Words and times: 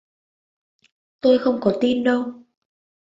tôi 1.21 1.37
không 1.39 1.59
có 1.61 1.73
tin 1.81 2.03
đâu 2.03 2.33